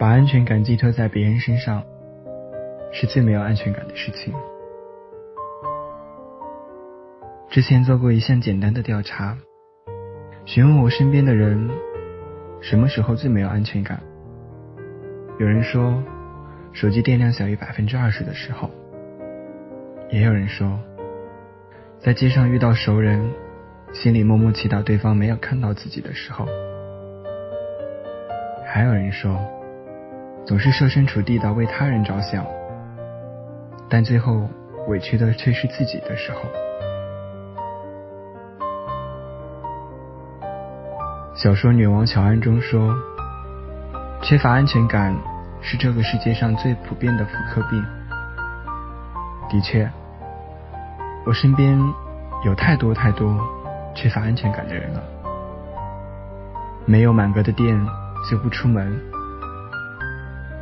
[0.00, 1.84] 把安全感寄托在别人身上，
[2.90, 4.32] 是最没有安全感的事情。
[7.50, 9.36] 之前做过一项简单的调查，
[10.46, 11.68] 询问我身边的人，
[12.62, 14.00] 什么时候最没有安全感？
[15.38, 16.02] 有人说，
[16.72, 18.70] 手机电量小于百分之二十的时候；
[20.08, 20.78] 也有人说，
[21.98, 23.30] 在街上遇到熟人，
[23.92, 26.46] 心里默默祈祷对方没有看到自己的时候；
[28.64, 29.59] 还有人说。
[30.46, 32.44] 总是设身处地的为他人着想，
[33.88, 34.48] 但最后
[34.88, 36.40] 委屈的却是自己的时候。
[41.34, 42.94] 小说《女王乔安》中说，
[44.20, 45.16] 缺乏安全感
[45.62, 47.82] 是这个世界上最普遍的妇科病。
[49.48, 49.88] 的确，
[51.24, 51.78] 我身边
[52.44, 53.38] 有太多太多
[53.94, 55.02] 缺乏安全感的人了，
[56.84, 57.80] 没有满格的电
[58.30, 59.09] 就不出门。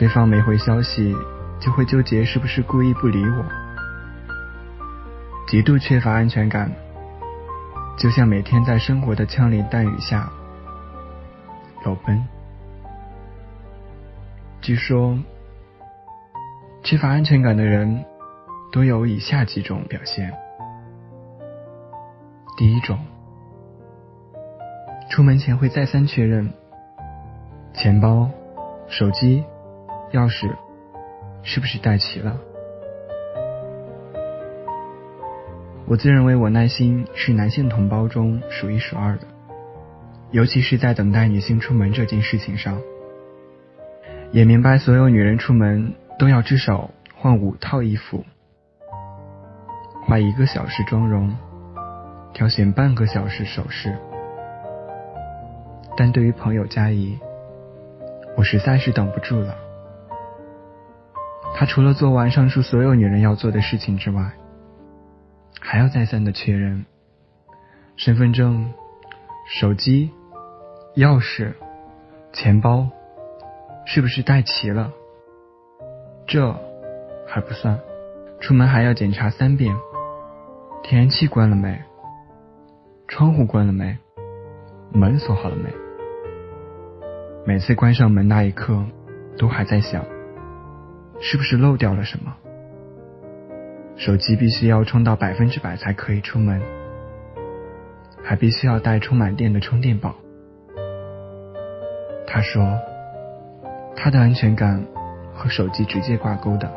[0.00, 1.14] 对方没回消息，
[1.60, 3.44] 就会纠结是不是故意不理我，
[5.46, 6.72] 极度缺乏安全感，
[7.98, 10.32] 就像每天在生活的枪林弹雨下
[11.84, 12.26] 裸奔。
[14.62, 15.18] 据说，
[16.82, 18.06] 缺乏安全感的人
[18.72, 20.32] 都有以下几种表现：
[22.56, 22.98] 第一种，
[25.10, 26.50] 出门前会再三确认
[27.74, 28.30] 钱包、
[28.88, 29.44] 手机。
[30.12, 30.50] 钥匙
[31.42, 32.36] 是不是带齐了？
[35.86, 39.26] 我自认为我耐心是男性同胞中数一数二的，
[40.30, 42.80] 尤其是在等待女性出门这件事情上，
[44.30, 48.24] 也明白所有女人出门都要至少换五套衣服，
[50.06, 51.36] 化一个小时妆容，
[52.32, 53.96] 挑选半个小时首饰。
[55.96, 57.18] 但对于朋友佳怡，
[58.36, 59.56] 我实在是等不住了。
[61.60, 64.32] 他除了做完上述所有女人要做的事情之外，
[65.60, 66.86] 还要再三的确认
[67.96, 68.72] 身份证、
[69.46, 70.10] 手机、
[70.96, 71.52] 钥匙、
[72.32, 72.88] 钱包
[73.84, 74.90] 是不是带齐了。
[76.26, 76.50] 这
[77.28, 77.78] 还不算，
[78.40, 79.76] 出门还要检查三遍：
[80.82, 81.78] 天然气关了没？
[83.06, 83.98] 窗户关了没？
[84.94, 85.68] 门锁好了没？
[87.44, 88.82] 每次关上门那一刻，
[89.36, 90.02] 都还在想。
[91.20, 92.34] 是不是漏掉了什么？
[93.96, 96.62] 手机必须要充到百分之百才可以出门，
[98.24, 100.14] 还必须要带充满电的充电宝。
[102.26, 102.78] 他说，
[103.94, 104.82] 他的安全感
[105.34, 106.72] 和手机直接挂钩的，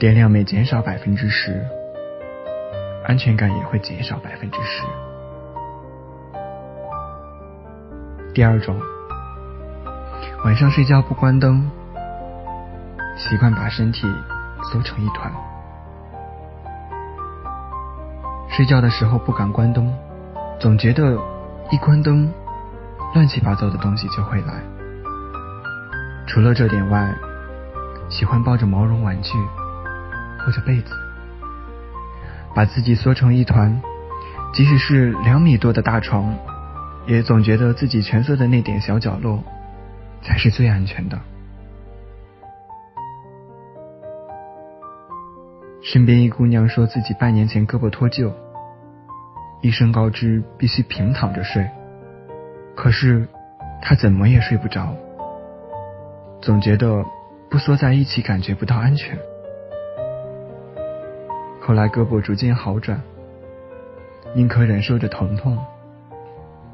[0.00, 1.64] 电量每减少百分之十，
[3.04, 4.82] 安全感也会减少百分之十。
[8.34, 8.76] 第二种，
[10.44, 11.70] 晚上睡觉不关灯。
[13.22, 14.04] 习惯把身体
[14.64, 15.32] 缩成一团，
[18.48, 19.94] 睡觉的时候不敢关灯，
[20.58, 21.16] 总觉得
[21.70, 22.28] 一关灯，
[23.14, 24.60] 乱七八糟的东西就会来。
[26.26, 27.14] 除了这点外，
[28.08, 29.38] 喜欢抱着毛绒玩具
[30.44, 30.92] 或者被子，
[32.56, 33.80] 把自己缩成一团，
[34.52, 36.34] 即使是两米多的大床，
[37.06, 39.44] 也总觉得自己蜷缩的那点小角落
[40.22, 41.16] 才是最安全的。
[45.92, 48.32] 身边一姑娘说自己半年前胳膊脱臼，
[49.60, 51.68] 医生告知必须平躺着睡，
[52.74, 53.28] 可是
[53.82, 54.96] 她怎么也睡不着，
[56.40, 57.04] 总觉得
[57.50, 59.18] 不缩在一起感觉不到安全。
[61.60, 62.98] 后来胳膊逐渐好转，
[64.34, 65.58] 宁可忍受着疼痛，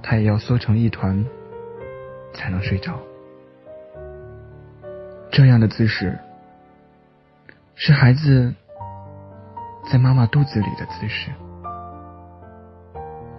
[0.00, 1.26] 她也要缩成一团
[2.34, 2.96] 才能睡着。
[5.32, 6.16] 这样的姿势
[7.74, 8.54] 是孩子。
[9.90, 11.30] 在妈妈肚子里的姿势，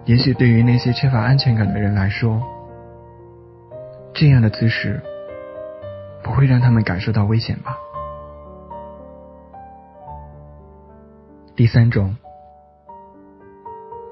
[0.04, 2.42] 也许对于那些缺乏安全感的人来说，
[4.12, 5.00] 这样的姿势
[6.24, 7.78] 不会让他们感受到危险吧。
[11.54, 12.16] 第三种，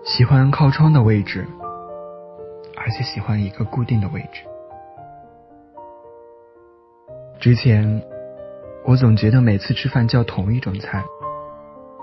[0.04, 1.44] 喜欢靠窗的位置，
[2.76, 4.44] 而且喜欢一个固定的位置。
[7.40, 8.00] 之前，
[8.84, 11.02] 我总觉得每次吃饭叫同一种菜。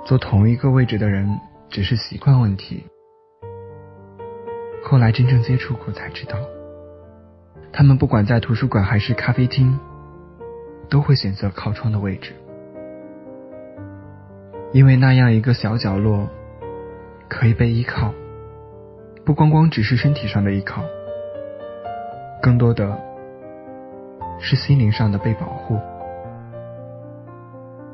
[0.05, 1.27] 坐同一个位置的人
[1.67, 2.83] 只是习惯问题，
[4.83, 6.37] 后来真正接触过才知道，
[7.73, 9.79] 他们不管在图书馆还是咖啡厅，
[10.91, 12.33] 都会选择靠窗的位置，
[14.73, 16.29] 因为那样一个小角落
[17.27, 18.13] 可以被依靠，
[19.25, 20.83] 不光光只是身体上的依靠，
[22.43, 22.95] 更多的
[24.39, 25.79] 是心灵上的被保护，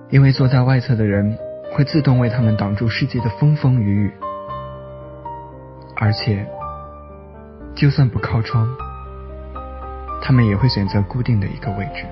[0.10, 1.38] 因为坐在外侧的人
[1.74, 4.14] 会自动为他们挡住世界的风风雨雨，
[5.96, 6.46] 而且
[7.74, 8.68] 就算不靠窗，
[10.22, 12.06] 他们也会选择固定的一个位置，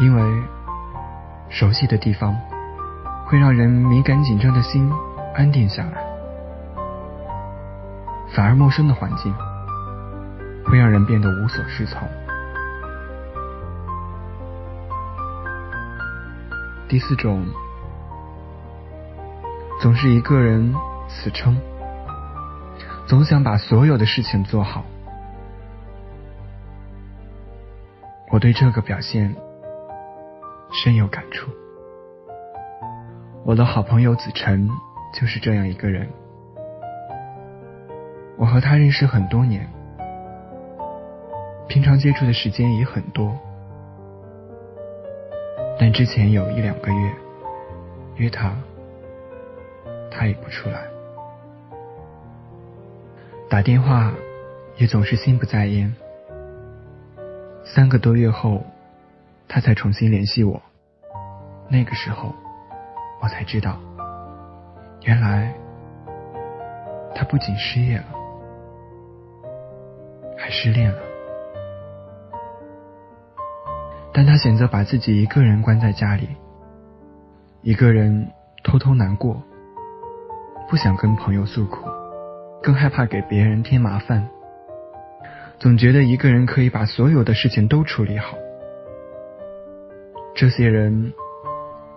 [0.00, 0.22] 因为
[1.48, 2.36] 熟悉的地方
[3.26, 4.90] 会让人敏感紧张的心
[5.34, 6.02] 安定下来，
[8.34, 9.32] 反而陌生的环境
[10.64, 12.08] 会让人变得无所适从。
[16.92, 17.46] 第四种，
[19.80, 20.74] 总是一个人
[21.08, 21.56] 死撑，
[23.06, 24.84] 总想把所有的事情做好。
[28.30, 29.34] 我对这个表现
[30.70, 31.50] 深有感触。
[33.42, 34.68] 我的好朋友子晨
[35.14, 36.06] 就是这样一个人。
[38.36, 39.66] 我和他认识很多年，
[41.68, 43.34] 平常接触的时间也很多。
[45.84, 47.12] 但之前有一两个月
[48.14, 48.56] 约他，
[50.12, 50.80] 他也不出来，
[53.50, 54.14] 打电话
[54.76, 55.92] 也总是心不在焉。
[57.64, 58.64] 三个多月后，
[59.48, 60.62] 他才重新联系我。
[61.68, 62.32] 那个时候，
[63.20, 63.76] 我才知道，
[65.00, 65.52] 原来
[67.12, 68.04] 他不仅失业了，
[70.38, 71.11] 还失恋了。
[74.14, 76.28] 但他选择把自己一个人关在家里，
[77.62, 78.28] 一个人
[78.62, 79.42] 偷偷难过，
[80.68, 81.88] 不想跟朋友诉苦，
[82.62, 84.28] 更害怕给别人添麻烦，
[85.58, 88.36] 总觉得一个人可以把所有的事情都处理好。
[90.34, 91.14] 这些人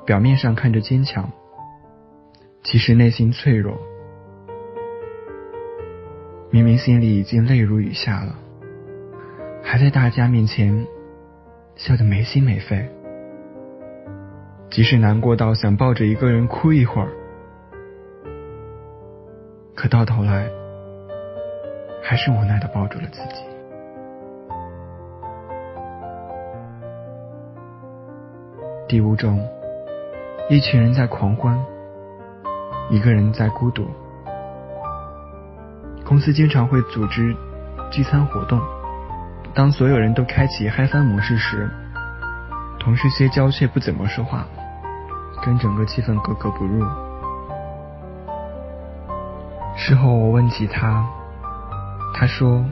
[0.05, 1.29] 表面上看着坚强，
[2.63, 3.77] 其实内心脆弱，
[6.49, 8.37] 明明心里已经泪如雨下了，
[9.61, 10.87] 还在大家面前。
[11.75, 12.89] 笑得没心没肺，
[14.71, 17.09] 即使难过到想抱着一个人哭一会儿，
[19.75, 20.49] 可到头来
[22.01, 23.43] 还是无奈的抱住了自己。
[28.87, 29.45] 第五种，
[30.49, 31.61] 一群人在狂欢，
[32.89, 33.85] 一个人在孤独。
[36.05, 37.35] 公司经常会组织
[37.91, 38.61] 聚餐活动。
[39.55, 41.71] 当所有人都开启嗨翻模式时，
[42.77, 44.45] 同事些娇却不怎么说话，
[45.41, 46.85] 跟整个气氛格格不入。
[49.77, 51.05] 事后我问起他，
[52.13, 52.65] 他说：“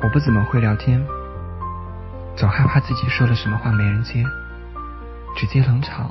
[0.00, 1.04] 我不怎么会聊天，
[2.34, 4.24] 总害怕自己说了什么话没人接，
[5.36, 6.10] 直接冷场，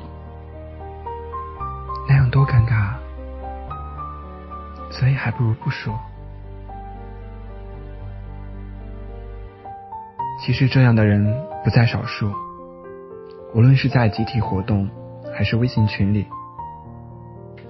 [2.08, 3.00] 那样多尴尬啊，
[4.92, 6.00] 所以还不如不说。”
[10.46, 11.26] 其实这样的人
[11.64, 12.32] 不在少数，
[13.56, 14.88] 无论是在集体活动，
[15.34, 16.24] 还是微信群里，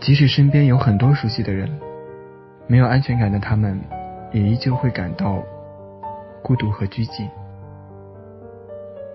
[0.01, 1.80] 即使身边有很多熟悉的人，
[2.68, 3.80] 没有安全感的他们，
[4.33, 5.42] 也依旧会感到
[6.44, 7.30] 孤独和拘谨，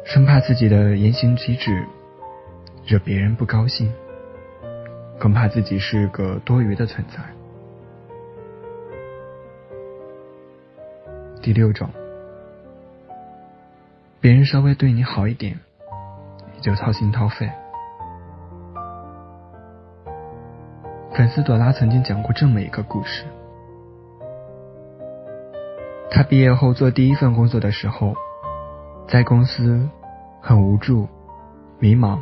[0.04, 1.84] 生怕自己的言行举止
[2.86, 3.92] 惹别人不高兴，
[5.18, 7.22] 更怕自己是个多余的存在。
[11.42, 11.86] 第六种。
[14.20, 15.58] 别人稍微对你好一点，
[16.54, 17.50] 你就掏心掏肺。
[21.14, 23.24] 粉丝朵拉曾经讲过这么一个故事：
[26.10, 28.14] 他毕业后做第一份工作的时候，
[29.08, 29.88] 在公司
[30.42, 31.08] 很无助、
[31.78, 32.18] 迷茫，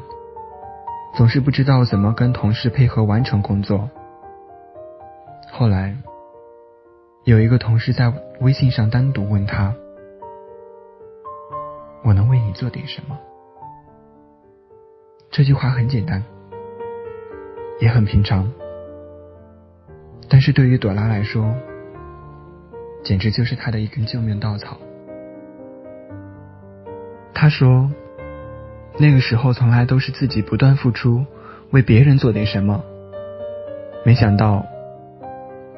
[1.16, 3.90] 总是不知道怎么跟同事配合完成工作。
[5.50, 5.96] 后来，
[7.24, 9.74] 有一个同事在微信上单独问他。
[12.02, 13.18] 我能为你做点什么？
[15.30, 16.22] 这句话很简单，
[17.80, 18.50] 也很平常，
[20.28, 21.54] 但是对于朵拉来说，
[23.04, 24.78] 简直就是她的一根救命稻草。
[27.34, 27.90] 她说，
[28.98, 31.24] 那个时候从来都是自己不断付出，
[31.70, 32.82] 为别人做点什么，
[34.04, 34.64] 没想到，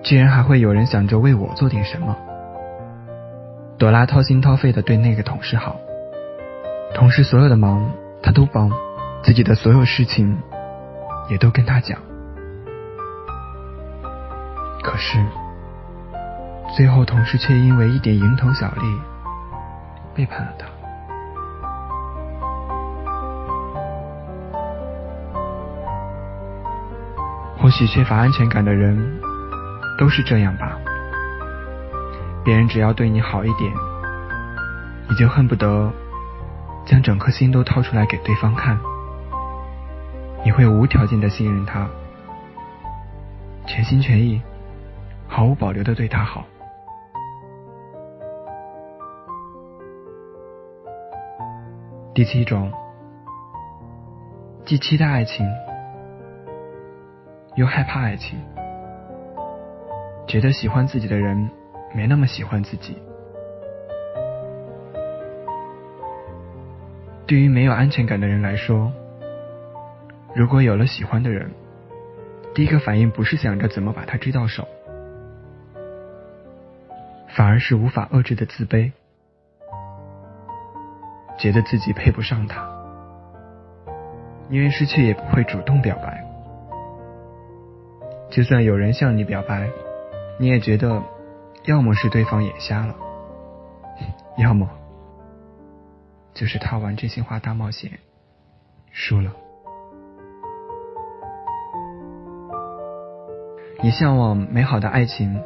[0.02, 2.16] 居然还会有人想着为我做点什么。
[3.78, 5.80] 朵拉掏心掏肺的对那个同事好。
[6.94, 7.90] 同事所有的忙，
[8.22, 8.68] 他都帮；
[9.22, 10.36] 自己的所有事情，
[11.28, 11.98] 也都跟他讲。
[14.82, 15.18] 可是，
[16.76, 19.00] 最后同事却因为一点蝇头小利，
[20.14, 20.66] 背叛了他。
[27.56, 29.20] 或许缺乏安全感的人，
[29.98, 30.78] 都是这样吧。
[32.44, 33.72] 别人只要对你好一点，
[35.08, 35.92] 你就恨不得
[36.84, 38.78] 将整颗心都掏出来给对方看。
[40.44, 41.88] 你会无条件的信任他，
[43.66, 44.40] 全心全意、
[45.28, 46.44] 毫无保留的对他好。
[52.14, 52.72] 第七种，
[54.64, 55.46] 既期待爱情，
[57.54, 58.38] 又害怕爱情，
[60.26, 61.50] 觉得喜欢自己的人
[61.94, 62.96] 没那么喜欢自己。
[67.30, 68.90] 对于没有安全感的人来说。
[70.34, 71.48] 如果有了喜欢的人，
[72.52, 74.66] 第一个反应不是想着怎么把他追到手，
[77.28, 78.90] 反而是无法遏制的自卑，
[81.38, 82.68] 觉得自己配不上他，
[84.48, 86.24] 因为失去也不会主动表白，
[88.28, 89.70] 就算有人向你表白，
[90.36, 91.00] 你也觉得
[91.62, 92.96] 要么是对方眼瞎了，
[94.36, 94.68] 要么
[96.34, 97.98] 就是他玩真心话大冒险
[98.92, 99.32] 输了。
[103.82, 105.42] 你向往美好的爱情，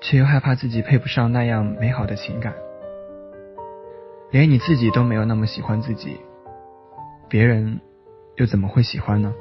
[0.00, 2.54] 却又害怕自己配不上那样美好的情感，
[4.30, 6.18] 连你自己都没有那么喜欢自己，
[7.28, 7.80] 别人
[8.36, 9.34] 又怎么会喜欢呢？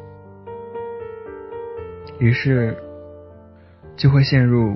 [2.19, 2.77] 于是
[3.95, 4.75] 就会陷入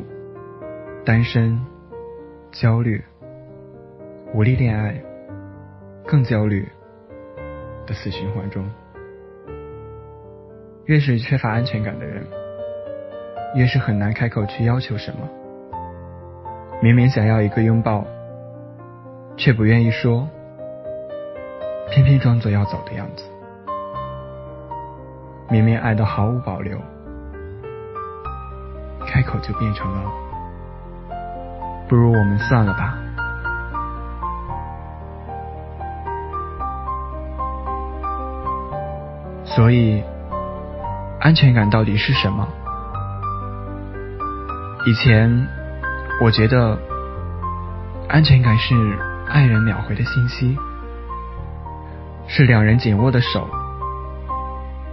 [1.06, 1.60] 单身、
[2.52, 3.04] 焦虑、
[4.32, 4.96] 无力恋爱、
[6.06, 6.68] 更焦虑
[7.88, 8.64] 的死循环中。
[10.86, 12.24] 越是缺乏安全感的人，
[13.56, 15.28] 越是很难开口去要求什么。
[16.82, 18.06] 明明想要一个拥抱，
[19.36, 20.28] 却不愿意说，
[21.90, 23.24] 偏偏装作要走的样子。
[25.50, 26.78] 明明爱的毫无保留，
[29.08, 30.12] 开口就变成了
[31.88, 33.00] 不如我们算了吧。
[39.56, 40.04] 所以。
[41.22, 42.48] 安全感到底是什么？
[44.86, 45.30] 以前
[46.22, 46.80] 我觉得
[48.08, 48.74] 安全感是
[49.28, 50.58] 爱人秒回的信息，
[52.26, 53.50] 是两人紧握的手，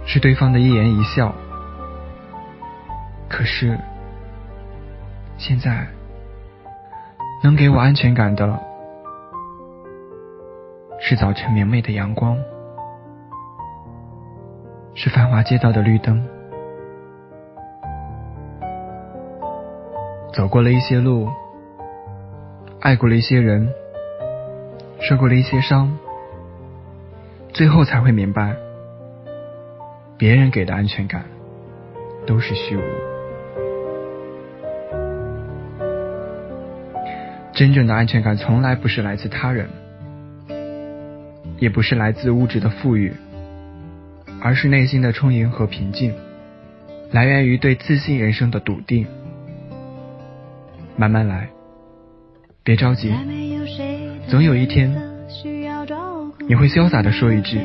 [0.05, 1.33] 是对方的一言一笑。
[3.29, 3.79] 可是
[5.37, 5.87] 现在
[7.41, 8.59] 能给我安全感的，
[10.99, 12.37] 是早晨明媚的阳光。
[14.99, 16.25] 是繁华街道的绿灯，
[20.33, 21.29] 走过了一些路，
[22.81, 23.69] 爱过了一些人，
[24.99, 25.95] 受过了一些伤，
[27.53, 28.55] 最后才会明白，
[30.17, 31.23] 别人给的安全感
[32.25, 32.81] 都是虚无，
[37.53, 39.69] 真正的安全感从来不是来自他人，
[41.59, 43.13] 也不是来自物质的富裕。
[44.41, 46.13] 而是内心的充盈和平静，
[47.11, 49.05] 来源于对自信人生的笃定。
[50.95, 51.49] 慢慢来，
[52.63, 53.13] 别着急，
[54.27, 54.91] 总有一天，
[56.47, 57.59] 你会潇洒的说一句：“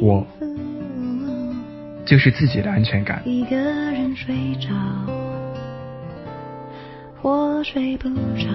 [0.00, 0.26] 我
[2.06, 4.70] 就是自己的安全感。”一个人睡着，
[7.22, 8.48] 我睡不着，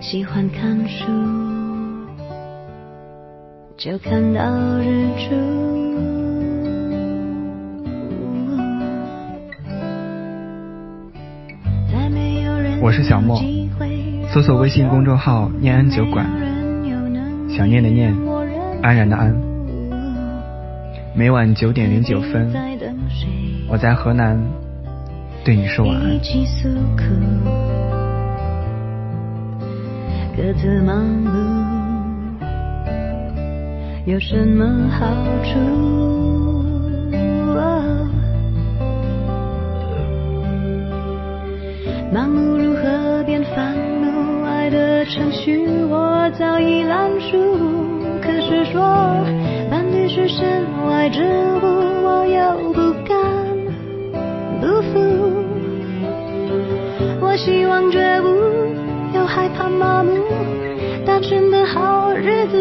[0.00, 1.57] 喜欢看书。
[3.78, 4.42] 就看到
[4.80, 5.36] 日出。
[12.82, 13.40] 我是小莫，
[14.32, 16.26] 搜索微信公众号“念安酒馆”，
[17.48, 18.12] 想念的念，
[18.82, 19.32] 安然的安。
[21.14, 22.52] 每晚九点零九分，
[23.68, 24.36] 我在河南
[25.44, 26.18] 对你说晚安。
[30.36, 31.57] 各自忙碌。
[34.08, 35.06] 有什么好
[35.44, 35.58] 处？
[42.10, 44.46] 盲目如何变烦怒？
[44.46, 47.36] 爱的程序我早已烂熟。
[48.22, 48.80] 可是说
[49.70, 51.20] 伴侣是身外之
[51.60, 51.66] 物，
[52.02, 53.14] 我又不敢
[54.58, 54.96] 不服。
[57.20, 58.26] 我希望觉悟，
[59.14, 60.24] 又害怕麻木，
[61.04, 62.57] 单纯的好日子。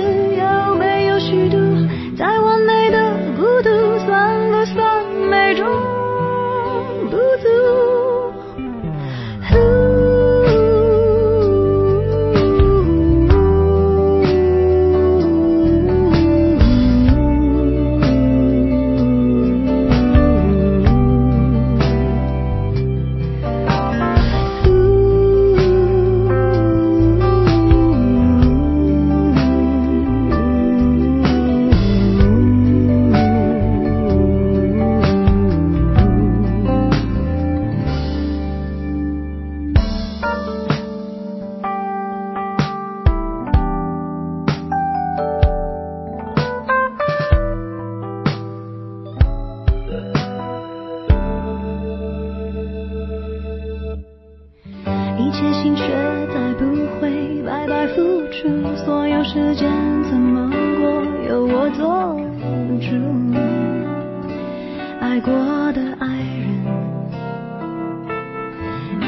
[65.10, 65.32] 爱过
[65.72, 66.06] 的爱
[66.38, 66.50] 人，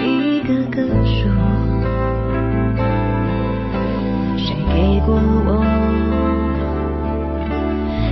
[0.02, 1.30] 一个个说，
[4.38, 5.14] 谁给过
[5.46, 5.62] 我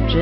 [0.09, 0.19] 这